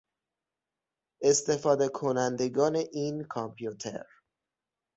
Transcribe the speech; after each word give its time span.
استفادهکنندگان 1.21 2.75
این 2.91 3.23
کامپیوتر 3.23 4.05